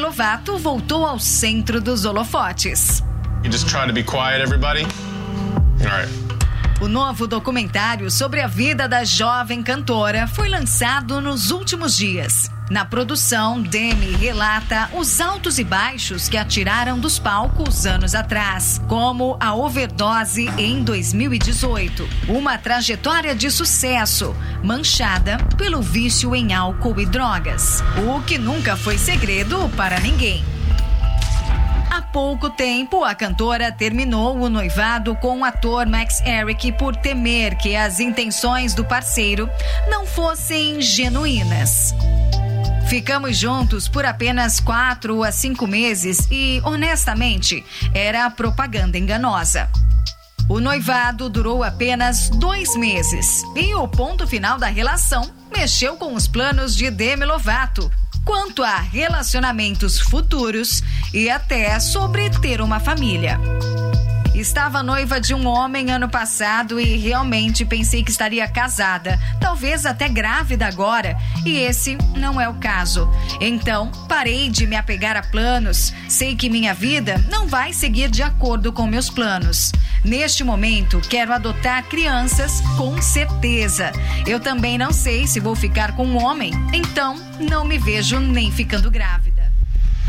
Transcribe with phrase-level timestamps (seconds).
[0.00, 3.02] Demi Lovato voltou ao centro dos holofotes.
[3.44, 4.84] You just trying to be quiet, everybody?
[5.82, 6.29] All right.
[6.80, 12.50] O novo documentário sobre a vida da jovem cantora foi lançado nos últimos dias.
[12.70, 18.80] Na produção, Demi relata os altos e baixos que a tiraram dos palcos anos atrás,
[18.88, 22.08] como a overdose em 2018.
[22.26, 24.34] Uma trajetória de sucesso,
[24.64, 27.84] manchada pelo vício em álcool e drogas.
[28.08, 30.42] O que nunca foi segredo para ninguém.
[32.00, 37.58] Há pouco tempo, a cantora terminou o noivado com o ator Max Eric por temer
[37.58, 39.50] que as intenções do parceiro
[39.90, 41.94] não fossem genuínas.
[42.88, 49.68] Ficamos juntos por apenas quatro a cinco meses e, honestamente, era propaganda enganosa.
[50.48, 56.26] O noivado durou apenas dois meses e o ponto final da relação mexeu com os
[56.26, 57.92] planos de Demi Lovato
[58.24, 60.82] quanto a relacionamentos futuros
[61.12, 63.38] e até sobre ter uma família.
[64.40, 70.08] Estava noiva de um homem ano passado e realmente pensei que estaria casada, talvez até
[70.08, 73.06] grávida agora, e esse não é o caso.
[73.38, 75.92] Então, parei de me apegar a planos.
[76.08, 79.72] Sei que minha vida não vai seguir de acordo com meus planos.
[80.02, 83.92] Neste momento, quero adotar crianças com certeza.
[84.26, 88.50] Eu também não sei se vou ficar com um homem, então não me vejo nem
[88.50, 89.39] ficando grávida.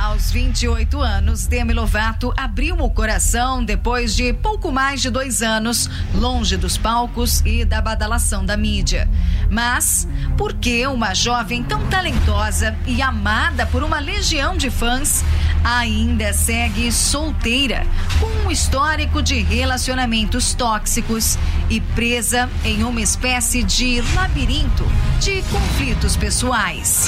[0.02, 5.88] Aos 28 anos, Demi Lovato abriu o coração depois de pouco mais de dois anos
[6.16, 9.08] longe dos palcos e da badalação da mídia.
[9.48, 15.24] Mas por que uma jovem tão talentosa e amada por uma legião de fãs
[15.64, 17.86] ainda segue solteira,
[18.20, 21.38] com um histórico de relacionamentos tóxicos
[21.70, 24.84] e presa em uma espécie de labirinto
[25.20, 27.08] de conflitos pessoais?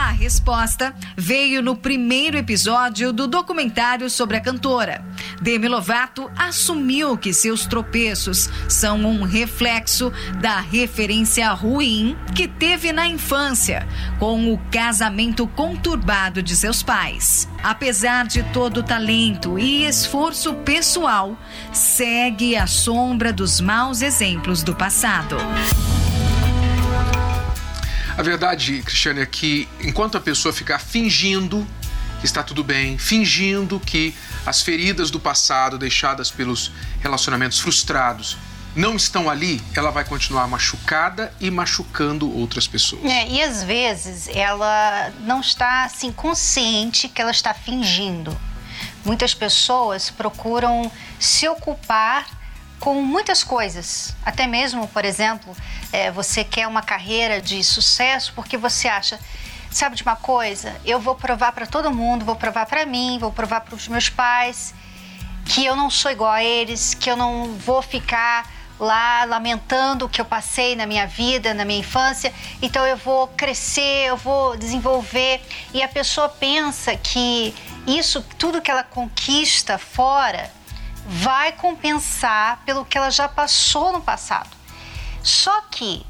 [0.00, 5.04] A resposta veio no primeiro episódio do documentário sobre a cantora.
[5.42, 13.06] Demi Lovato assumiu que seus tropeços são um reflexo da referência ruim que teve na
[13.06, 13.86] infância,
[14.18, 17.46] com o casamento conturbado de seus pais.
[17.62, 21.36] Apesar de todo o talento e esforço pessoal,
[21.74, 25.36] segue à sombra dos maus exemplos do passado.
[28.20, 31.66] A verdade, Cristiane, é que enquanto a pessoa ficar fingindo
[32.18, 34.14] que está tudo bem, fingindo que
[34.44, 36.70] as feridas do passado deixadas pelos
[37.00, 38.36] relacionamentos frustrados
[38.76, 43.06] não estão ali, ela vai continuar machucada e machucando outras pessoas.
[43.06, 48.38] É, e às vezes ela não está assim consciente que ela está fingindo.
[49.02, 52.26] Muitas pessoas procuram se ocupar
[52.80, 54.16] com muitas coisas.
[54.24, 55.54] Até mesmo, por exemplo,
[55.92, 59.20] é, você quer uma carreira de sucesso porque você acha,
[59.70, 60.74] sabe de uma coisa?
[60.84, 64.08] Eu vou provar para todo mundo, vou provar para mim, vou provar para os meus
[64.08, 64.74] pais
[65.44, 68.48] que eu não sou igual a eles, que eu não vou ficar
[68.78, 72.32] lá lamentando o que eu passei na minha vida, na minha infância.
[72.62, 75.40] Então eu vou crescer, eu vou desenvolver.
[75.74, 77.54] E a pessoa pensa que
[77.86, 80.50] isso, tudo que ela conquista fora,
[81.12, 84.48] vai compensar pelo que ela já passou no passado.
[85.24, 86.06] Só que,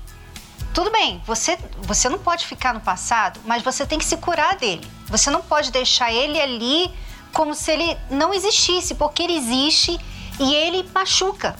[0.75, 4.57] tudo bem, você, você não pode ficar no passado, mas você tem que se curar
[4.57, 4.87] dele.
[5.07, 6.93] Você não pode deixar ele ali
[7.33, 9.99] como se ele não existisse, porque ele existe
[10.39, 11.57] e ele machuca.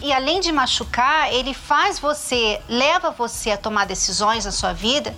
[0.00, 5.14] E além de machucar, ele faz você, leva você a tomar decisões na sua vida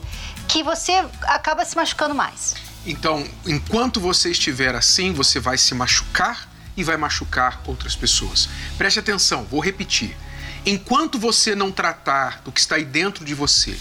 [0.48, 0.92] que você
[1.22, 2.56] acaba se machucando mais.
[2.84, 8.48] Então, enquanto você estiver assim, você vai se machucar e vai machucar outras pessoas.
[8.78, 10.16] Preste atenção, vou repetir.
[10.64, 13.76] Enquanto você não tratar do que está aí dentro de você,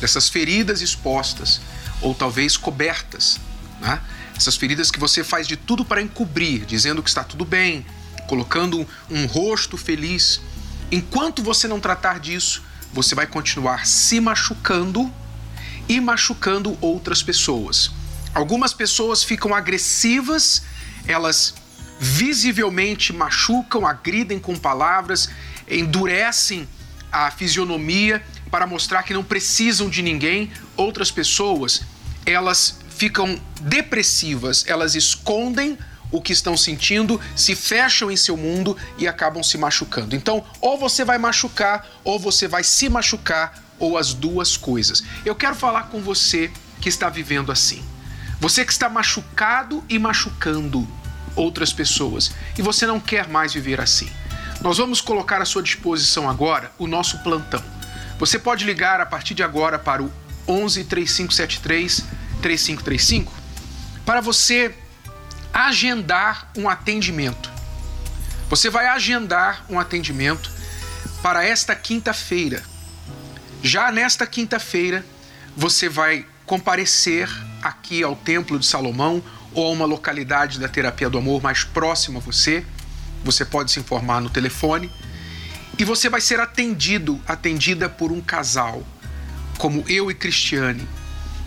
[0.00, 1.60] dessas feridas expostas
[2.00, 3.38] ou talvez cobertas,
[3.80, 4.00] né?
[4.36, 7.86] essas feridas que você faz de tudo para encobrir, dizendo que está tudo bem,
[8.26, 10.40] colocando um, um rosto feliz,
[10.90, 12.62] enquanto você não tratar disso,
[12.92, 15.12] você vai continuar se machucando
[15.88, 17.90] e machucando outras pessoas.
[18.34, 20.62] Algumas pessoas ficam agressivas,
[21.06, 21.54] elas
[22.02, 25.30] visivelmente machucam, agridem com palavras,
[25.70, 26.68] endurecem
[27.12, 28.20] a fisionomia
[28.50, 31.82] para mostrar que não precisam de ninguém, outras pessoas,
[32.26, 35.78] elas ficam depressivas, elas escondem
[36.10, 40.16] o que estão sentindo, se fecham em seu mundo e acabam se machucando.
[40.16, 45.04] Então, ou você vai machucar, ou você vai se machucar, ou as duas coisas.
[45.24, 46.50] Eu quero falar com você
[46.80, 47.80] que está vivendo assim.
[48.40, 50.86] Você que está machucado e machucando
[51.34, 54.10] outras pessoas e você não quer mais viver assim.
[54.60, 57.62] Nós vamos colocar à sua disposição agora o nosso plantão.
[58.18, 60.12] Você pode ligar a partir de agora para o
[60.46, 62.04] 11 3573
[62.40, 63.32] 3535
[64.04, 64.74] para você
[65.52, 67.50] agendar um atendimento.
[68.48, 70.50] Você vai agendar um atendimento
[71.22, 72.62] para esta quinta-feira.
[73.62, 75.04] Já nesta quinta-feira,
[75.56, 77.28] você vai comparecer
[77.62, 79.22] aqui ao Templo de Salomão
[79.54, 82.64] ou a uma localidade da terapia do amor mais próxima a você.
[83.24, 84.90] Você pode se informar no telefone
[85.78, 88.82] e você vai ser atendido, atendida por um casal,
[89.58, 90.86] como eu e Cristiane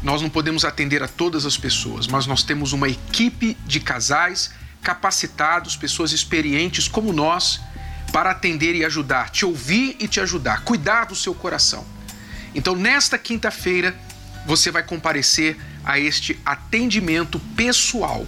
[0.06, 4.52] nós não podemos atender a todas as pessoas, mas nós temos uma equipe de casais
[4.84, 7.60] capacitados, pessoas experientes como nós,
[8.14, 11.84] para atender e ajudar, te ouvir e te ajudar, cuidar do seu coração.
[12.54, 13.96] Então, nesta quinta-feira,
[14.46, 18.26] você vai comparecer a este atendimento pessoal.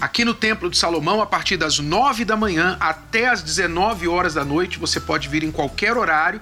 [0.00, 4.34] Aqui no Templo de Salomão, a partir das 9 da manhã até as 19 horas
[4.34, 6.40] da noite, você pode vir em qualquer horário.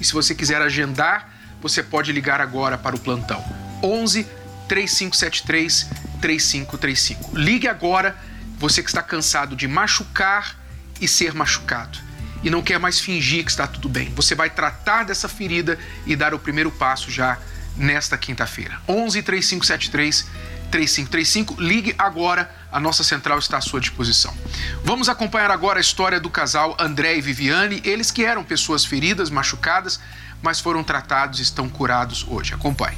[0.00, 3.42] E se você quiser agendar, você pode ligar agora para o plantão
[3.82, 4.26] 11
[4.68, 5.88] 3573
[6.20, 7.36] 3535.
[7.36, 8.16] Ligue agora,
[8.58, 10.56] você que está cansado de machucar
[11.00, 11.98] e ser machucado
[12.42, 14.12] e não quer mais fingir que está tudo bem.
[14.14, 17.38] Você vai tratar dessa ferida e dar o primeiro passo já
[17.76, 18.80] nesta quinta-feira.
[18.88, 20.26] 11 3573
[20.72, 21.60] 3535.
[21.60, 24.34] Ligue agora, a nossa central está à sua disposição.
[24.82, 29.28] Vamos acompanhar agora a história do casal André e Viviane, eles que eram pessoas feridas,
[29.28, 30.00] machucadas,
[30.42, 32.54] mas foram tratados e estão curados hoje.
[32.54, 32.96] Acompanhe.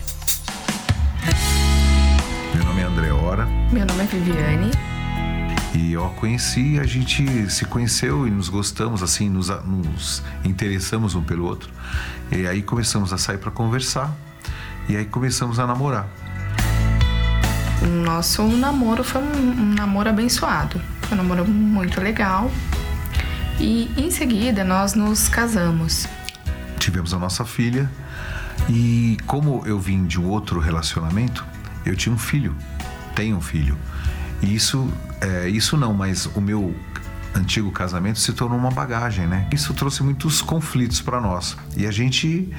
[2.54, 3.44] Meu nome é André Ora.
[3.72, 4.70] Meu nome é Viviane.
[5.74, 11.16] E eu a conheci, a gente se conheceu e nos gostamos, assim, nos, nos interessamos
[11.16, 11.68] um pelo outro.
[12.30, 14.16] E aí começamos a sair para conversar.
[14.88, 16.06] E aí começamos a namorar.
[18.04, 20.80] Nosso namoro foi um, namoro abençoado.
[21.02, 22.50] Foi um namoro muito legal.
[23.58, 26.06] E em seguida nós nos casamos.
[26.78, 27.90] Tivemos a nossa filha.
[28.68, 31.44] E como eu vim de um outro relacionamento,
[31.84, 32.56] eu tinha um filho,
[33.14, 33.76] tenho um filho.
[34.42, 34.90] E isso,
[35.20, 36.74] é, isso não, mas o meu
[37.34, 39.48] antigo casamento se tornou uma bagagem, né?
[39.52, 41.56] Isso trouxe muitos conflitos para nós.
[41.76, 42.50] E a gente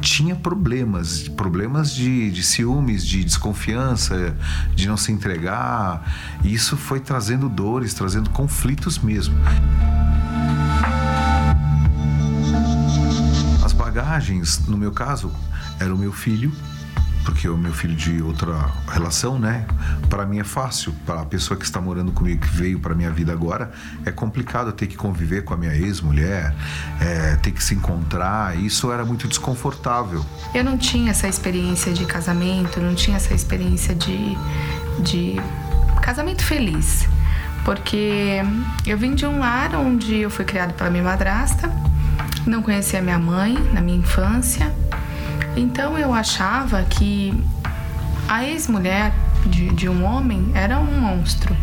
[0.00, 4.36] tinha problemas, problemas de, de ciúmes, de desconfiança,
[4.74, 6.02] de não se entregar.
[6.42, 9.34] E isso foi trazendo dores, trazendo conflitos mesmo.
[13.64, 15.30] As bagagens, no meu caso,
[15.78, 16.52] era o meu filho
[17.24, 19.66] porque o meu filho de outra relação, né?
[20.08, 23.10] Para mim é fácil, para a pessoa que está morando comigo, que veio para minha
[23.10, 23.70] vida agora,
[24.04, 26.54] é complicado ter que conviver com a minha ex-mulher,
[27.00, 28.56] é, ter que se encontrar.
[28.58, 30.24] Isso era muito desconfortável.
[30.54, 34.36] Eu não tinha essa experiência de casamento, não tinha essa experiência de,
[35.00, 35.36] de
[36.00, 37.06] casamento feliz,
[37.64, 38.42] porque
[38.84, 41.70] eu vim de um lar onde eu fui criado pela minha madrasta,
[42.46, 44.72] não conhecia minha mãe na minha infância
[45.56, 47.32] então eu achava que
[48.28, 49.12] a ex-mulher
[49.46, 51.56] de, de um homem era um monstro.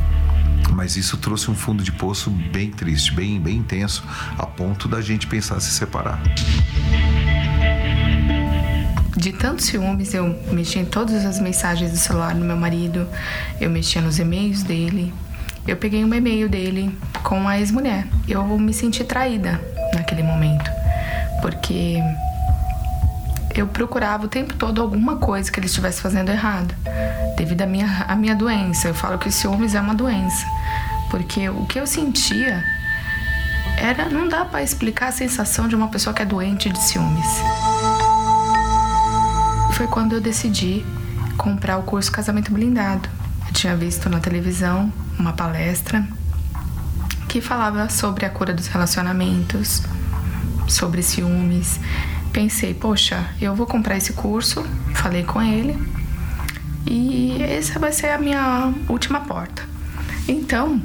[0.72, 4.04] Mas isso trouxe um fundo de poço bem triste, bem, bem intenso,
[4.38, 6.22] a ponto da gente pensar em se separar.
[9.18, 13.08] De tantos ciúmes, eu mexia em todas as mensagens do celular do meu marido,
[13.60, 15.14] eu mexia nos e-mails dele.
[15.68, 18.08] Eu peguei um e-mail dele com a ex-mulher.
[18.28, 19.60] Eu me senti traída
[19.94, 20.72] naquele momento,
[21.42, 21.98] porque
[23.60, 26.74] eu procurava o tempo todo alguma coisa que ele estivesse fazendo errado,
[27.36, 28.88] devido à minha, à minha doença.
[28.88, 30.46] Eu falo que ciúmes é uma doença,
[31.10, 32.64] porque o que eu sentia
[33.78, 34.10] era.
[34.10, 37.28] Não dá para explicar a sensação de uma pessoa que é doente de ciúmes.
[39.74, 40.86] Foi quando eu decidi
[41.38, 43.10] comprar o curso Casamento Blindado.
[43.48, 46.06] Eu tinha visto na televisão uma palestra
[47.28, 49.84] que falava sobre a cura dos relacionamentos,
[50.68, 51.80] sobre ciúmes
[52.32, 55.78] pensei, poxa, eu vou comprar esse curso, falei com ele
[56.86, 59.64] e essa vai ser a minha última porta.
[60.28, 60.82] Então,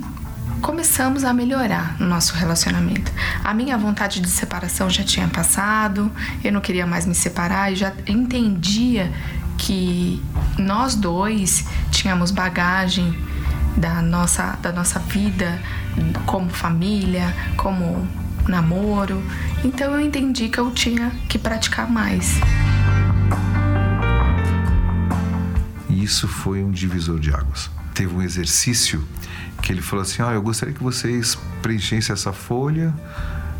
[0.60, 3.12] começamos a melhorar o nosso relacionamento.
[3.42, 6.10] A minha vontade de separação já tinha passado,
[6.42, 9.12] eu não queria mais me separar e já entendia
[9.58, 10.22] que
[10.58, 13.16] nós dois tínhamos bagagem
[13.76, 15.60] da nossa, da nossa vida
[16.26, 18.06] como família, como
[18.48, 19.22] namoro.
[19.64, 22.40] Então eu entendi que eu tinha que praticar mais.
[25.88, 27.70] Isso foi um divisor de águas.
[27.94, 29.06] Teve um exercício
[29.62, 32.94] que ele falou assim: Olha, eu gostaria que vocês preenchessem essa folha,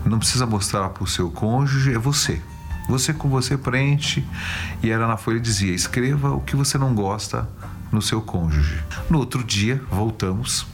[0.04, 2.42] não precisa mostrar para o seu cônjuge, é você.
[2.88, 4.24] Você com você preenche.
[4.82, 7.48] E era na folha dizia: escreva o que você não gosta
[7.90, 8.82] no seu cônjuge.
[9.08, 10.66] No outro dia, voltamos.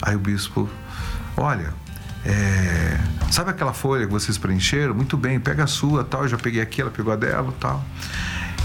[0.00, 0.68] Aí o bispo,
[1.36, 1.74] olha,
[2.26, 2.98] é,
[3.30, 4.94] sabe aquela folha que vocês preencheram?
[4.94, 6.22] Muito bem, pega a sua, tal.
[6.22, 7.84] Eu já peguei aqui, ela pegou a dela, tal.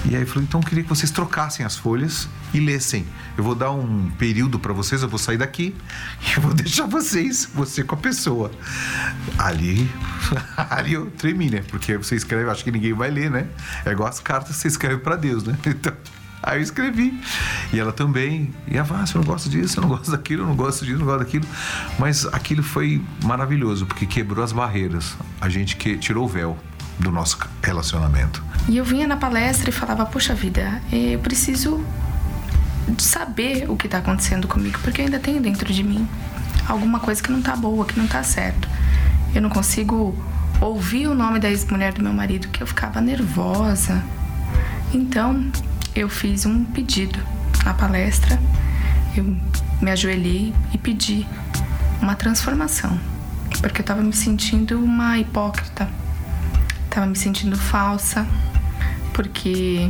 [0.04, 3.06] E aí falou, então eu queria que vocês trocassem as folhas e lessem.
[3.38, 5.76] Eu vou dar um período para vocês, eu vou sair daqui
[6.28, 8.52] e eu vou deixar vocês, você com a pessoa.
[9.38, 9.90] Ali,
[10.58, 11.64] ali eu tremi, né?
[11.70, 13.48] Porque você escreve, acho que ninguém vai ler, né?
[13.86, 15.56] É igual as cartas que você escreve para Deus, né?
[15.66, 15.94] Então,
[16.42, 17.20] aí eu escrevi.
[17.72, 18.54] E ela também.
[18.68, 20.96] E ela, ah, você não gosta disso, eu não gosto daquilo, eu não gosto disso,
[20.96, 21.46] eu não gosto daquilo.
[22.00, 25.16] Mas aquilo foi maravilhoso, porque quebrou as barreiras.
[25.40, 26.58] A gente que tirou o véu
[27.00, 28.44] do nosso relacionamento.
[28.68, 31.84] E eu vinha na palestra e falava: Poxa vida, eu preciso
[32.98, 36.08] saber o que está acontecendo comigo, porque eu ainda tenho dentro de mim
[36.68, 38.68] alguma coisa que não tá boa, que não tá certo.
[39.34, 40.16] Eu não consigo
[40.60, 44.04] ouvir o nome da ex-mulher do meu marido, que eu ficava nervosa.
[44.94, 45.52] Então,
[45.96, 47.20] eu fiz um pedido
[47.66, 48.40] na palestra.
[49.16, 49.36] Eu
[49.82, 51.28] me ajoelhei e pedi
[52.02, 53.00] uma transformação,
[53.60, 55.88] porque eu estava me sentindo uma hipócrita
[56.92, 58.28] Tava me sentindo falsa,
[59.14, 59.90] porque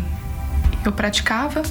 [0.86, 1.64] eu praticava,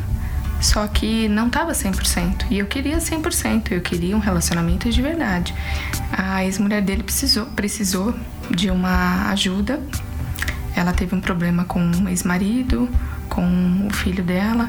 [0.61, 2.47] só que não tava 100%.
[2.51, 5.55] E eu queria 100%, eu queria um relacionamento de verdade.
[6.11, 8.13] A ex-mulher dele precisou, precisou
[8.51, 9.81] de uma ajuda.
[10.75, 12.89] Ela teve um problema com o ex-marido,
[13.31, 14.69] com o filho dela.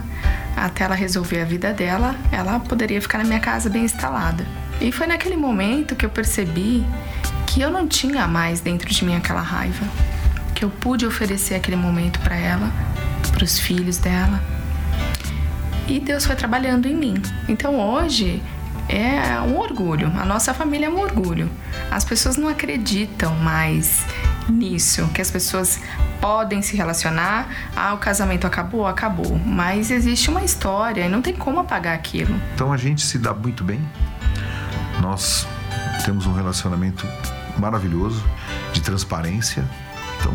[0.56, 4.46] Até ela resolver a vida dela, ela poderia ficar na minha casa bem instalada.
[4.80, 6.86] E foi naquele momento que eu percebi
[7.46, 9.86] que eu não tinha mais dentro de mim aquela raiva
[10.62, 12.72] que eu pude oferecer aquele momento para ela,
[13.32, 14.40] para os filhos dela.
[15.88, 17.16] E Deus foi trabalhando em mim.
[17.50, 18.44] Então hoje
[18.88, 20.12] é um orgulho.
[20.20, 21.50] A nossa família é um orgulho.
[21.90, 24.06] As pessoas não acreditam mais
[24.48, 25.80] nisso, que as pessoas
[26.22, 27.50] podem se relacionar.
[27.76, 29.38] Ah, o casamento acabou, acabou.
[29.38, 32.40] Mas existe uma história e não tem como apagar aquilo.
[32.54, 33.82] Então a gente se dá muito bem.
[35.02, 35.48] Nós
[36.06, 37.08] temos um relacionamento
[37.58, 38.24] maravilhoso
[38.72, 39.64] de transparência,
[40.20, 40.34] então,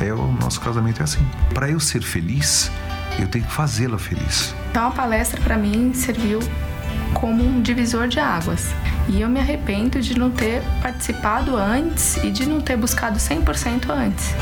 [0.00, 1.24] é o nosso casamento é assim.
[1.54, 2.70] Para eu ser feliz,
[3.18, 4.54] eu tenho que fazê-la feliz.
[4.70, 6.40] Então a palestra para mim serviu
[7.14, 8.72] como um divisor de águas.
[9.08, 13.88] E eu me arrependo de não ter participado antes e de não ter buscado 100%
[13.90, 14.34] antes.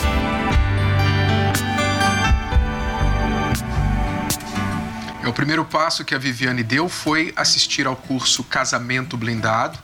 [5.30, 9.78] O primeiro passo que a Viviane deu foi assistir ao curso Casamento Blindado,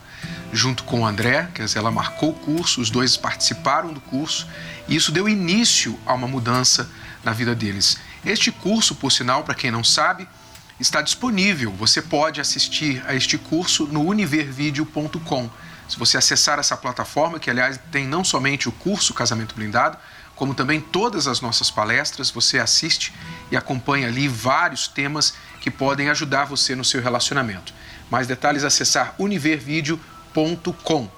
[0.51, 4.47] junto com o André, quer dizer, ela marcou o curso, os dois participaram do curso
[4.87, 6.89] e isso deu início a uma mudança
[7.23, 7.97] na vida deles.
[8.25, 10.27] Este curso, por sinal, para quem não sabe,
[10.79, 11.71] está disponível.
[11.73, 15.49] Você pode assistir a este curso no univervideo.com.
[15.89, 19.97] Se você acessar essa plataforma, que aliás tem não somente o curso Casamento Blindado,
[20.43, 23.13] como também todas as nossas palestras, você assiste
[23.49, 27.73] e acompanha ali vários temas que podem ajudar você no seu relacionamento.
[28.11, 31.09] Mais detalhes acessar univervideo.com.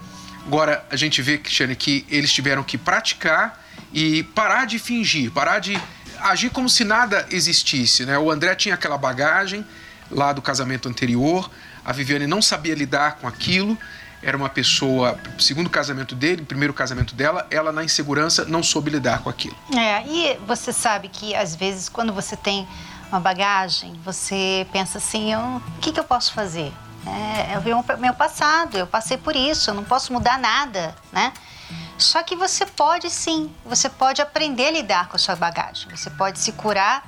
[0.45, 5.57] Agora a gente vê, Cristiane, que eles tiveram que praticar e parar de fingir, parar
[5.57, 5.75] de
[6.19, 8.05] agir como se nada existisse.
[8.05, 8.19] Né?
[8.19, 9.65] O André tinha aquela bagagem
[10.11, 11.49] lá do casamento anterior,
[11.83, 13.75] a Viviane não sabia lidar com aquilo,
[14.21, 19.21] era uma pessoa, segundo casamento dele, primeiro casamento dela, ela na insegurança não soube lidar
[19.21, 19.55] com aquilo.
[19.75, 22.67] É, e você sabe que às vezes quando você tem
[23.09, 26.73] uma bagagem, você pensa assim, o que, que eu posso fazer?
[27.05, 30.95] É, eu vi o meu passado, eu passei por isso, eu não posso mudar nada,
[31.11, 31.31] né?
[31.97, 36.09] Só que você pode sim, você pode aprender a lidar com a sua bagagem, você
[36.09, 37.07] pode se curar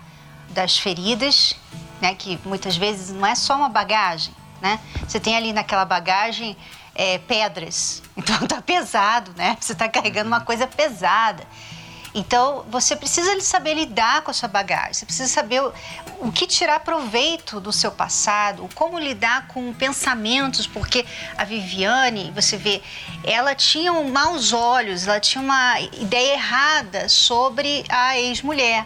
[0.50, 1.56] das feridas,
[2.00, 2.14] né?
[2.14, 4.80] Que muitas vezes não é só uma bagagem, né?
[5.08, 6.56] Você tem ali naquela bagagem
[6.98, 9.56] é, pedras, então tá pesado, né?
[9.62, 11.46] Você tá carregando uma coisa pesada.
[12.16, 15.72] Então, você precisa saber lidar com a sua bagagem, você precisa saber o,
[16.22, 21.06] o, que tirar proveito do seu passado, como lidar com pensamentos, porque
[21.38, 22.82] a Viviane, você vê,
[23.24, 28.86] ela tinha um maus olhos, ela tinha uma ideia errada sobre a ex-mulher.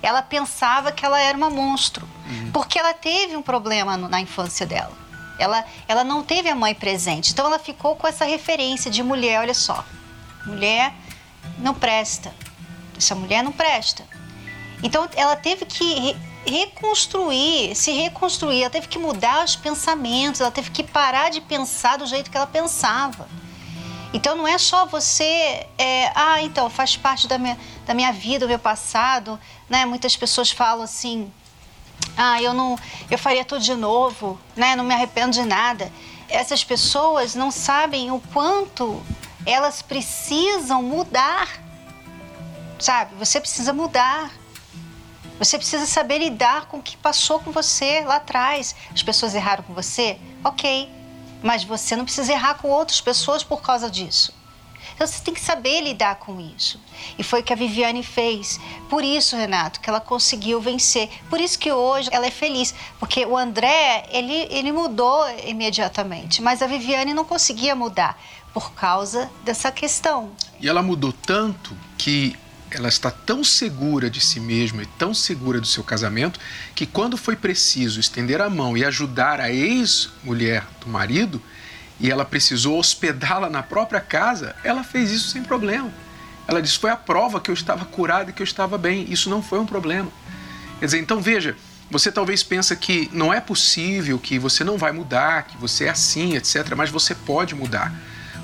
[0.00, 2.52] Ela pensava que ela era uma monstro, uhum.
[2.52, 5.07] porque ela teve um problema no, na infância dela.
[5.38, 9.40] Ela, ela não teve a mãe presente, então ela ficou com essa referência de mulher,
[9.40, 9.84] olha só,
[10.44, 10.92] mulher
[11.58, 12.34] não presta,
[12.96, 14.04] essa mulher não presta.
[14.82, 16.16] Então ela teve que
[16.46, 21.98] reconstruir, se reconstruir, ela teve que mudar os pensamentos, ela teve que parar de pensar
[21.98, 23.28] do jeito que ela pensava.
[24.12, 28.46] Então não é só você, é, ah, então faz parte da minha, da minha vida,
[28.46, 29.84] do meu passado, né?
[29.84, 31.30] Muitas pessoas falam assim,
[32.16, 32.76] ah, eu não,
[33.10, 34.74] eu faria tudo de novo, né?
[34.74, 35.90] Não me arrependo de nada.
[36.28, 39.00] Essas pessoas não sabem o quanto
[39.46, 41.48] elas precisam mudar,
[42.78, 43.14] sabe?
[43.14, 44.30] Você precisa mudar.
[45.38, 48.74] Você precisa saber lidar com o que passou com você lá atrás.
[48.92, 50.18] As pessoas erraram com você?
[50.44, 50.90] Ok.
[51.40, 54.34] Mas você não precisa errar com outras pessoas por causa disso.
[54.98, 56.80] Então você tem que saber lidar com isso.
[57.16, 58.58] E foi o que a Viviane fez.
[58.90, 61.08] Por isso, Renato, que ela conseguiu vencer.
[61.30, 62.74] Por isso que hoje ela é feliz.
[62.98, 66.42] Porque o André, ele, ele mudou imediatamente.
[66.42, 68.20] Mas a Viviane não conseguia mudar
[68.52, 70.32] por causa dessa questão.
[70.58, 72.34] E ela mudou tanto que
[72.68, 76.40] ela está tão segura de si mesma e tão segura do seu casamento
[76.74, 81.40] que quando foi preciso estender a mão e ajudar a ex-mulher do marido
[82.00, 85.90] e ela precisou hospedá-la na própria casa, ela fez isso sem problema.
[86.46, 89.06] Ela disse: "Foi a prova que eu estava curada e que eu estava bem.
[89.10, 90.10] Isso não foi um problema".
[90.78, 91.56] Quer dizer, então veja,
[91.90, 95.90] você talvez pensa que não é possível, que você não vai mudar, que você é
[95.90, 97.92] assim, etc, mas você pode mudar.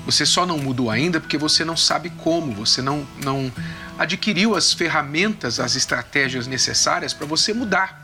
[0.05, 3.51] Você só não mudou ainda porque você não sabe como, você não não
[3.97, 8.03] adquiriu as ferramentas, as estratégias necessárias para você mudar.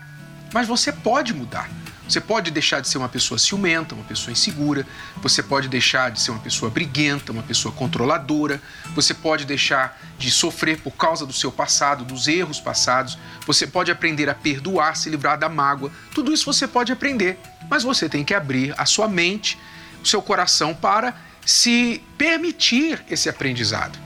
[0.53, 1.69] Mas você pode mudar.
[2.11, 4.85] Você pode deixar de ser uma pessoa ciumenta, uma pessoa insegura,
[5.21, 8.61] você pode deixar de ser uma pessoa briguenta, uma pessoa controladora,
[8.93, 13.89] você pode deixar de sofrer por causa do seu passado, dos erros passados, você pode
[13.89, 15.89] aprender a perdoar, se livrar da mágoa.
[16.13, 17.39] Tudo isso você pode aprender,
[17.69, 19.57] mas você tem que abrir a sua mente,
[20.03, 21.15] o seu coração para
[21.45, 23.97] se permitir esse aprendizado.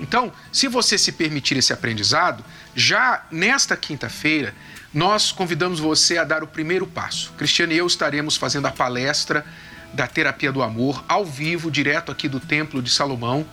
[0.00, 4.52] Então, se você se permitir esse aprendizado, já nesta quinta-feira,
[4.96, 7.30] nós convidamos você a dar o primeiro passo.
[7.36, 9.44] Cristiano e eu estaremos fazendo a palestra
[9.92, 13.46] da Terapia do Amor ao vivo, direto aqui do Templo de Salomão,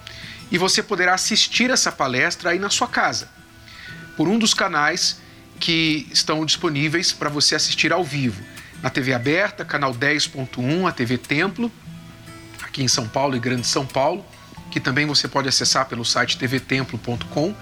[0.50, 3.27] e você poderá assistir essa palestra aí na sua casa,
[4.15, 5.19] por um dos canais
[5.59, 8.41] que estão disponíveis para você assistir ao vivo.
[8.81, 11.69] Na TV aberta, canal 10.1, a TV Templo,
[12.63, 14.25] aqui em São Paulo e Grande São Paulo,
[14.71, 17.53] que também você pode acessar pelo site tvtemplo.com.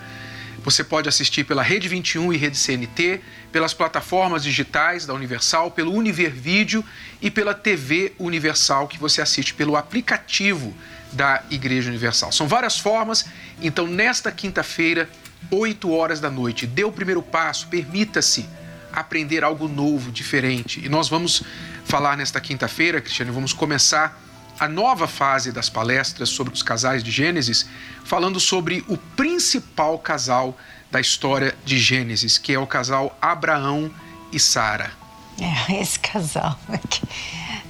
[0.64, 3.20] Você pode assistir pela Rede 21 e Rede CNT,
[3.52, 6.86] pelas plataformas digitais da Universal, pelo Univer Vídeo
[7.20, 10.72] e pela TV Universal, que você assiste pelo aplicativo
[11.12, 12.32] da Igreja Universal.
[12.32, 13.26] São várias formas,
[13.60, 15.10] então nesta quinta-feira,
[15.50, 18.46] 8 horas da noite, dê o primeiro passo, permita-se
[18.94, 20.80] aprender algo novo, diferente.
[20.86, 21.42] E nós vamos
[21.86, 24.22] falar nesta quinta-feira, Cristiano, vamos começar
[24.62, 27.66] a nova fase das palestras sobre os casais de Gênesis,
[28.06, 30.56] falando sobre o principal casal
[30.92, 33.92] da história de Gênesis, que é o casal Abraão
[34.32, 34.92] e Sara.
[35.42, 36.60] É, esse casal.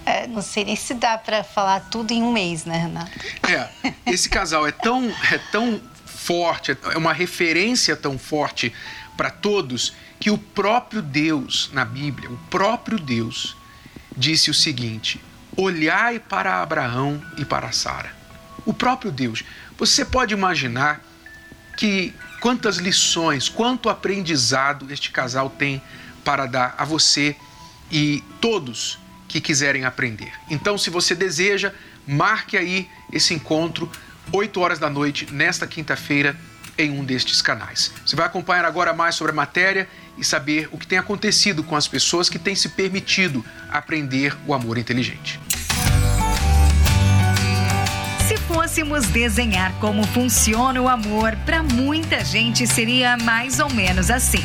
[0.05, 3.11] É, não sei nem se dá para falar tudo em um mês, né, Renato?
[3.47, 8.73] É, esse casal é tão, é tão forte, é uma referência tão forte
[9.15, 13.55] para todos, que o próprio Deus, na Bíblia, o próprio Deus,
[14.17, 15.21] disse o seguinte:
[15.55, 18.11] olhai para Abraão e para Sara.
[18.65, 19.43] O próprio Deus.
[19.77, 21.01] Você pode imaginar
[21.77, 25.81] que quantas lições, quanto aprendizado este casal tem
[26.23, 27.35] para dar a você
[27.91, 30.31] e todos que quiserem aprender.
[30.49, 31.73] Então, se você deseja,
[32.07, 33.89] marque aí esse encontro,
[34.31, 36.37] 8 horas da noite, nesta quinta-feira,
[36.77, 37.91] em um destes canais.
[38.05, 41.75] Você vai acompanhar agora mais sobre a matéria e saber o que tem acontecido com
[41.75, 45.39] as pessoas que têm se permitido aprender o amor inteligente.
[48.27, 54.43] Se fôssemos desenhar como funciona o amor, para muita gente seria mais ou menos assim: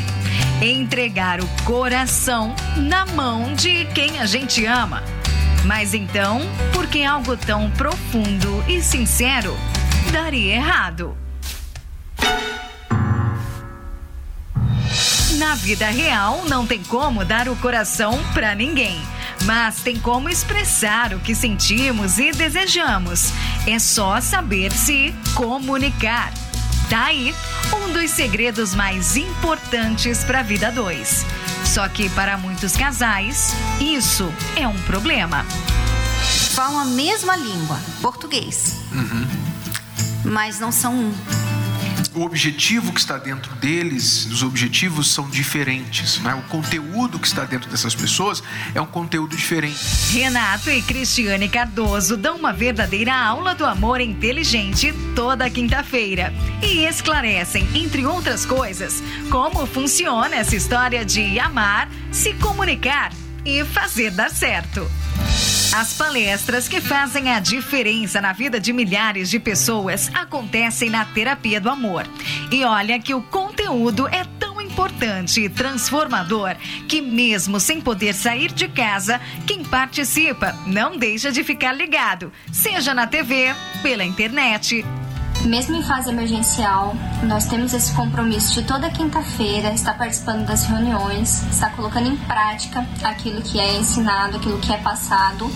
[0.60, 5.02] entregar o coração na mão de quem a gente ama.
[5.64, 6.40] Mas então,
[6.72, 9.56] por que algo tão profundo e sincero
[10.12, 11.16] daria errado?
[15.38, 18.98] Na vida real, não tem como dar o coração para ninguém,
[19.44, 23.32] mas tem como expressar o que sentimos e desejamos.
[23.66, 26.32] É só saber se comunicar.
[26.88, 27.34] Tá aí
[27.74, 31.26] um dos segredos mais importantes para a vida dois.
[31.66, 35.44] Só que para muitos casais, isso é um problema.
[36.54, 38.76] Falam a mesma língua, português.
[40.24, 41.14] Mas não são um.
[42.16, 46.18] O objetivo que está dentro deles, os objetivos são diferentes.
[46.20, 46.34] Né?
[46.34, 48.42] O conteúdo que está dentro dessas pessoas
[48.74, 49.78] é um conteúdo diferente.
[50.12, 57.68] Renato e Cristiane Cardoso dão uma verdadeira aula do amor inteligente toda quinta-feira e esclarecem,
[57.74, 63.12] entre outras coisas, como funciona essa história de amar, se comunicar
[63.44, 64.90] e fazer dar certo.
[65.76, 71.60] As palestras que fazem a diferença na vida de milhares de pessoas acontecem na Terapia
[71.60, 72.06] do Amor.
[72.50, 76.56] E olha que o conteúdo é tão importante e transformador
[76.88, 82.94] que, mesmo sem poder sair de casa, quem participa não deixa de ficar ligado, seja
[82.94, 84.82] na TV, pela internet
[85.46, 91.42] mesmo em fase emergencial, nós temos esse compromisso de toda quinta-feira estar participando das reuniões,
[91.50, 95.50] estar colocando em prática aquilo que é ensinado, aquilo que é passado,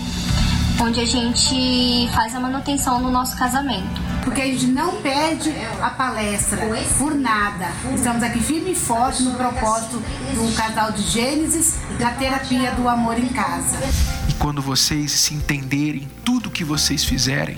[0.81, 4.01] onde a gente faz a manutenção do nosso casamento.
[4.23, 5.51] Porque a gente não perde
[5.81, 6.59] a palestra
[6.97, 7.67] por nada.
[7.93, 13.17] Estamos aqui firme e forte no propósito do casal de Gênesis da terapia do amor
[13.17, 13.77] em casa.
[14.29, 17.57] E quando vocês se entenderem tudo que vocês fizerem,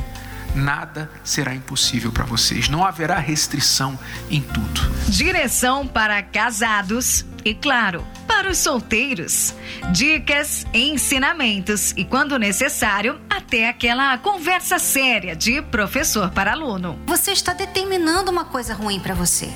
[0.55, 2.69] nada será impossível para vocês.
[2.69, 3.97] Não haverá restrição
[4.29, 4.81] em tudo.
[5.07, 9.53] Direção para casados e, claro, para os solteiros.
[9.91, 16.99] Dicas, ensinamentos e, quando necessário, até aquela conversa séria de professor para aluno.
[17.05, 19.51] Você está determinando uma coisa ruim para você.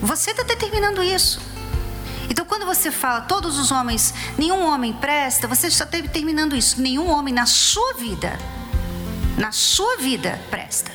[0.00, 1.40] Você está determinando isso.
[2.28, 6.80] Então, quando você fala todos os homens, nenhum homem presta, você está determinando isso.
[6.80, 8.38] Nenhum homem na sua vida
[9.36, 10.90] na sua vida presta.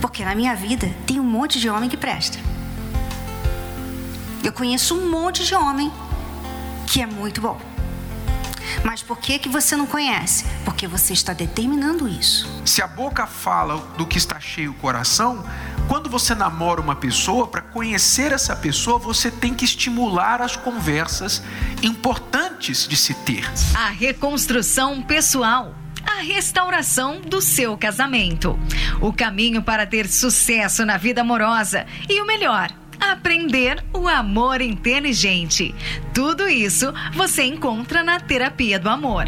[0.00, 2.38] Porque na minha vida tem um monte de homem que presta.
[4.42, 5.92] Eu conheço um monte de homem
[6.86, 7.60] que é muito bom.
[8.84, 10.44] Mas por que que você não conhece?
[10.64, 12.48] Porque você está determinando isso.
[12.64, 15.44] Se a boca fala do que está cheio o coração,
[15.88, 21.42] quando você namora uma pessoa, para conhecer essa pessoa, você tem que estimular as conversas
[21.82, 23.50] importantes de se ter.
[23.74, 25.74] A reconstrução pessoal
[26.06, 28.58] a restauração do seu casamento.
[29.00, 35.74] O caminho para ter sucesso na vida amorosa e o melhor, aprender o amor inteligente.
[36.14, 39.26] Tudo isso você encontra na Terapia do Amor.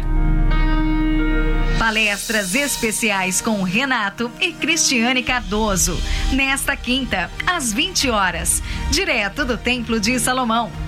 [1.77, 5.99] Palestras especiais com Renato e Cristiane Cardoso,
[6.31, 10.84] nesta quinta, às 20 horas, direto do Templo de Salomão.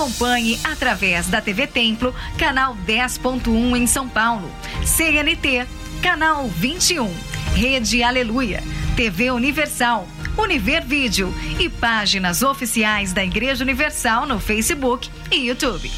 [0.00, 4.50] Acompanhe através da TV Templo, canal 10.1 em São Paulo,
[4.82, 5.66] CNT,
[6.00, 7.14] canal 21,
[7.54, 8.62] Rede Aleluia,
[8.96, 10.08] TV Universal,
[10.38, 15.92] Univer Vídeo e páginas oficiais da Igreja Universal no Facebook e YouTube.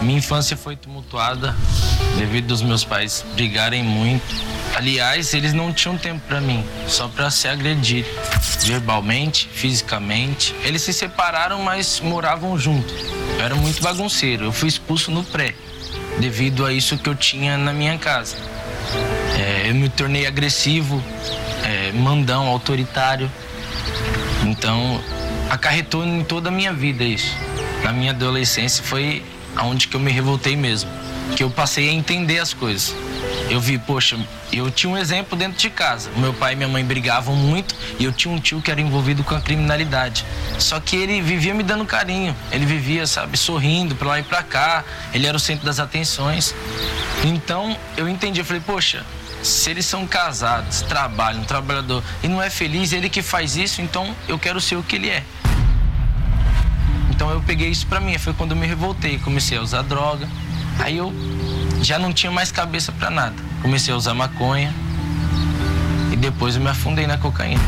[0.00, 1.54] Minha infância foi tumultuada
[2.16, 4.34] devido aos meus pais brigarem muito.
[4.76, 8.06] Aliás, eles não tinham tempo para mim, só para se agredir,
[8.64, 10.54] verbalmente, fisicamente.
[10.62, 12.94] Eles se separaram, mas moravam juntos.
[13.38, 14.44] Eu era muito bagunceiro.
[14.44, 15.54] Eu fui expulso no pré,
[16.18, 18.36] devido a isso que eu tinha na minha casa.
[19.38, 21.02] É, eu me tornei agressivo,
[21.64, 23.30] é, mandão, autoritário.
[24.46, 25.02] Então,
[25.50, 27.36] acarretou em toda a minha vida isso.
[27.82, 29.22] Na minha adolescência foi
[29.56, 30.90] aonde que eu me revoltei mesmo,
[31.36, 32.94] que eu passei a entender as coisas.
[33.50, 34.16] Eu vi, poxa,
[34.52, 36.08] eu tinha um exemplo dentro de casa.
[36.16, 39.24] Meu pai e minha mãe brigavam muito e eu tinha um tio que era envolvido
[39.24, 40.24] com a criminalidade.
[40.56, 42.34] Só que ele vivia me dando carinho.
[42.52, 44.84] Ele vivia, sabe, sorrindo para lá e para cá.
[45.12, 46.54] Ele era o centro das atenções.
[47.24, 49.04] Então eu entendi, eu falei, poxa,
[49.42, 53.82] se eles são casados, trabalham, um trabalhador e não é feliz, ele que faz isso,
[53.82, 55.24] então eu quero ser o que ele é.
[57.10, 58.16] Então eu peguei isso pra mim.
[58.16, 60.28] Foi quando eu me revoltei, comecei a usar droga.
[60.78, 61.12] Aí eu
[61.82, 63.36] já não tinha mais cabeça para nada.
[63.62, 64.72] Comecei a usar maconha
[66.12, 67.62] e depois eu me afundei na cocaína.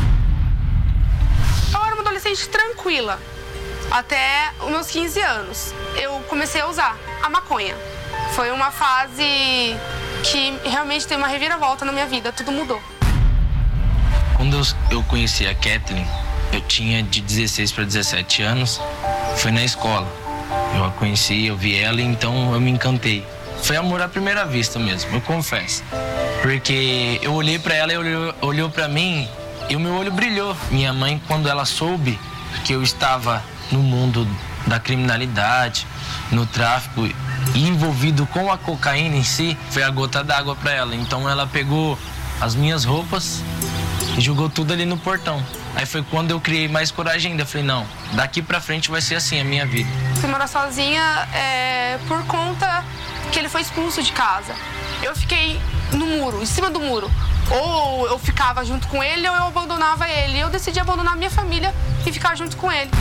[1.73, 3.19] Eu era uma adolescente tranquila
[3.91, 5.73] até os meus 15 anos.
[5.95, 7.75] Eu comecei a usar a maconha.
[8.35, 9.75] Foi uma fase
[10.23, 12.81] que realmente teve uma reviravolta na minha vida, tudo mudou.
[14.35, 16.07] Quando eu conheci a Kathleen,
[16.51, 18.79] eu tinha de 16 para 17 anos
[19.37, 20.07] foi na escola.
[20.75, 23.25] Eu a conheci, eu vi ela, então eu me encantei.
[23.63, 25.83] Foi amor à primeira vista mesmo, eu confesso.
[26.41, 29.27] Porque eu olhei para ela e olhou, olhou para mim
[29.69, 30.55] e o meu olho brilhou.
[30.69, 32.19] Minha mãe, quando ela soube
[32.65, 34.27] que eu estava no mundo
[34.67, 35.87] da criminalidade,
[36.29, 37.07] no tráfico
[37.55, 40.93] envolvido com a cocaína em si, foi a gota d'água para ela.
[40.93, 41.97] Então ela pegou
[42.41, 43.41] as minhas roupas
[44.17, 45.41] e jogou tudo ali no portão.
[45.73, 47.45] Aí foi quando eu criei mais coragem ainda.
[47.45, 49.89] Falei, não, daqui pra frente vai ser assim a minha vida.
[50.19, 52.83] Fui morar sozinha é, por conta
[53.33, 54.53] que ele foi expulso de casa.
[55.01, 55.59] Eu fiquei
[55.91, 57.09] no muro, em cima do muro.
[57.49, 60.37] Ou eu ficava junto com ele ou eu abandonava ele.
[60.37, 61.73] Eu decidi abandonar minha família
[62.05, 62.91] e ficar junto com ele.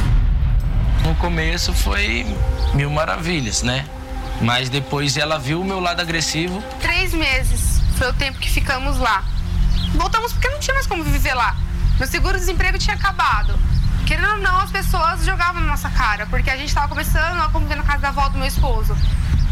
[1.04, 2.26] No começo foi
[2.72, 3.86] mil maravilhas, né?
[4.40, 6.64] Mas depois ela viu o meu lado agressivo.
[6.80, 9.22] Três meses foi o tempo que ficamos lá.
[9.94, 11.54] Voltamos porque não tinha mais como viver lá.
[11.98, 13.54] Meu seguro-desemprego tinha acabado.
[14.12, 17.48] Querendo ou não, as pessoas jogavam na nossa cara, porque a gente estava começando a
[17.48, 18.94] conviver na casa da avó do meu esposo.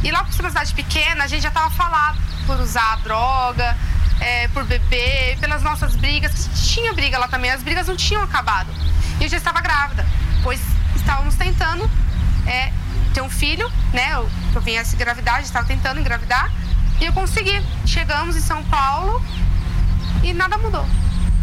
[0.05, 3.75] E lá por ser uma cidade pequena, a gente já estava falado por usar droga,
[4.21, 6.51] é, por beber, pelas nossas brigas.
[6.75, 8.71] Tinha briga lá também, as brigas não tinham acabado.
[9.19, 10.07] E eu já estava grávida,
[10.43, 10.61] pois
[10.95, 11.91] estávamos tentando
[12.47, 12.71] é,
[13.15, 14.13] ter um filho, né?
[14.13, 16.53] Eu, eu vinha essa gravidade, estava tentando engravidar.
[17.01, 17.65] E eu consegui.
[17.87, 19.25] Chegamos em São Paulo
[20.23, 20.87] e nada mudou.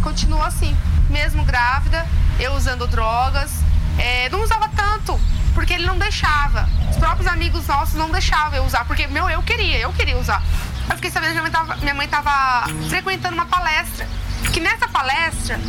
[0.04, 0.78] Continuou assim,
[1.10, 2.06] mesmo grávida,
[2.40, 3.52] eu usando drogas.
[3.98, 5.20] É, não usava tanto,
[5.54, 6.70] porque ele não deixava.
[6.90, 10.42] Os próprios amigos nossos não deixavam eu usar, porque meu, eu queria, eu queria usar.
[10.90, 14.08] Eu fiquei sabendo que minha mãe estava frequentando uma palestra.
[14.54, 15.60] Que nessa palestra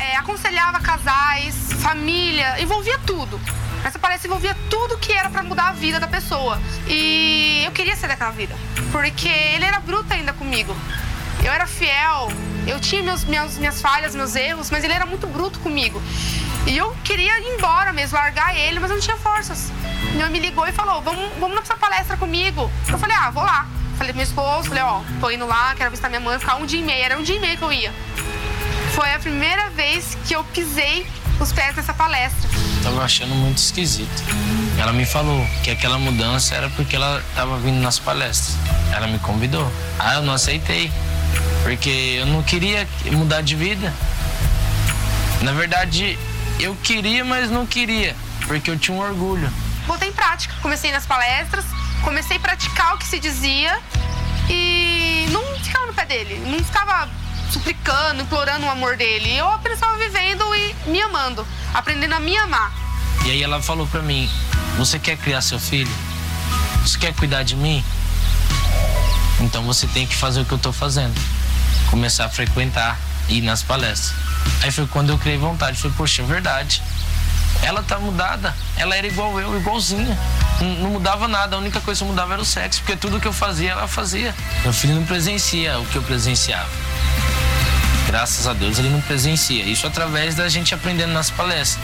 [0.00, 3.40] é, aconselhava casais, família, envolvia tudo.
[3.84, 6.60] Essa palestra envolvia tudo que era para mudar a vida da pessoa.
[6.86, 8.54] E eu queria ser daquela vida,
[8.92, 10.76] porque ele era bruto ainda comigo.
[11.42, 12.28] Eu era fiel,
[12.66, 16.02] eu tinha meus, minhas, minhas falhas, meus erros, mas ele era muito bruto comigo.
[16.66, 19.72] E eu queria ir embora mesmo, largar ele, mas eu não tinha forças.
[20.12, 22.70] Ele me ligou e falou: Vamos, vamos nessa palestra comigo.
[22.88, 23.66] Eu falei: Ah, vou lá.
[23.96, 26.66] Falei pro meu esposo, falei: Ó, tô indo lá, quero visitar minha mãe, ficar um
[26.66, 27.04] dia e meio.
[27.04, 27.92] Era um dia e meio que eu ia.
[28.94, 31.06] Foi a primeira vez que eu pisei
[31.38, 32.50] os pés nessa palestra.
[32.82, 34.22] Tava achando muito esquisito.
[34.78, 38.56] Ela me falou que aquela mudança era porque ela tava vindo nas palestras.
[38.92, 39.70] Ela me convidou.
[39.98, 40.90] Ah, eu não aceitei.
[41.62, 43.92] Porque eu não queria mudar de vida.
[45.42, 46.18] Na verdade,
[46.58, 48.14] eu queria, mas não queria.
[48.46, 49.50] Porque eu tinha um orgulho.
[49.86, 50.54] Botei em prática.
[50.60, 51.64] Comecei nas palestras,
[52.02, 53.78] comecei a praticar o que se dizia
[54.48, 56.42] e não ficava no pé dele.
[56.46, 57.08] Não ficava
[57.50, 59.36] suplicando, implorando o amor dele.
[59.36, 62.72] Eu apenas estava vivendo e me amando, aprendendo a me amar.
[63.24, 64.28] E aí ela falou para mim:
[64.76, 65.90] Você quer criar seu filho?
[66.82, 67.84] Você quer cuidar de mim?
[69.40, 71.18] Então você tem que fazer o que eu tô fazendo.
[71.90, 72.98] Começar a frequentar
[73.28, 74.14] e ir nas palestras.
[74.62, 75.78] Aí foi quando eu criei vontade.
[75.78, 76.82] Falei, poxa, é verdade.
[77.62, 78.54] Ela tá mudada.
[78.76, 80.18] Ela era igual eu, igualzinha.
[80.60, 83.26] Não, não, mudava nada, a única coisa que mudava era o sexo, porque tudo que
[83.26, 84.34] eu fazia, ela fazia.
[84.62, 86.68] Meu filho não presencia o que eu presenciava.
[88.06, 89.62] Graças a Deus ele não presencia.
[89.64, 91.78] Isso através da gente aprendendo nas palestras.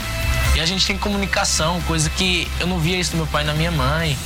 [0.55, 3.47] E a gente tem comunicação, coisa que eu não via isso do meu pai e
[3.47, 4.17] na minha mãe.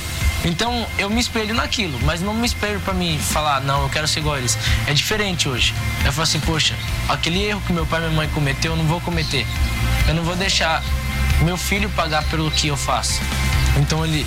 [0.44, 4.08] Então eu me espelho naquilo, mas não me espelho para mim falar, não, eu quero
[4.08, 4.58] ser igual a eles.
[4.86, 5.74] É diferente hoje.
[6.04, 6.74] Eu falo assim, poxa,
[7.08, 9.46] aquele erro que meu pai e minha mãe cometeu, eu não vou cometer.
[10.08, 10.82] Eu não vou deixar
[11.42, 13.20] meu filho pagar pelo que eu faço.
[13.76, 14.26] Então ele,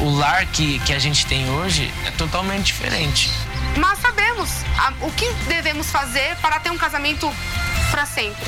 [0.00, 3.30] o lar que, que a gente tem hoje é totalmente diferente.
[3.76, 4.50] Mas sabemos
[5.00, 7.32] o que devemos fazer para ter um casamento
[7.90, 8.44] para sempre.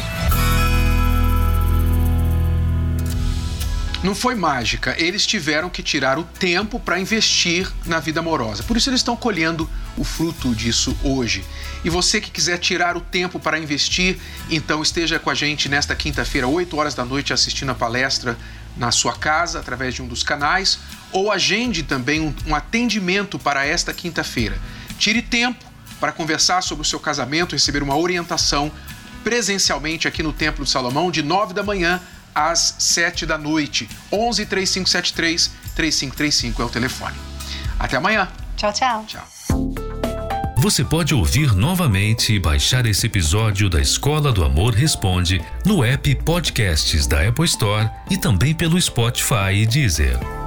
[4.03, 8.63] Não foi mágica, eles tiveram que tirar o tempo para investir na vida amorosa.
[8.63, 11.45] Por isso eles estão colhendo o fruto disso hoje.
[11.85, 14.17] E você que quiser tirar o tempo para investir,
[14.49, 18.39] então esteja com a gente nesta quinta-feira, 8 horas da noite, assistindo a palestra
[18.77, 20.79] na sua casa, através de um dos canais,
[21.11, 24.57] ou agende também um, um atendimento para esta quinta-feira.
[24.97, 25.65] Tire tempo
[25.99, 28.71] para conversar sobre o seu casamento, receber uma orientação
[29.25, 32.01] presencialmente aqui no Templo de Salomão, de 9 da manhã
[32.39, 33.89] às 7 da noite.
[34.13, 37.17] 11 3573 3535 é o telefone.
[37.79, 38.29] Até amanhã.
[38.57, 39.05] Tchau, tchau.
[39.07, 39.29] Tchau.
[40.57, 46.15] Você pode ouvir novamente e baixar esse episódio da Escola do Amor Responde no app
[46.17, 50.38] Podcasts da Apple Store e também pelo Spotify e Deezer.